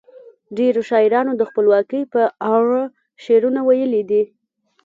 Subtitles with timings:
[0.57, 2.21] ډیرو شاعرانو د خپلواکۍ په
[2.55, 2.81] اړه
[3.23, 4.23] شعرونه ویلي دي.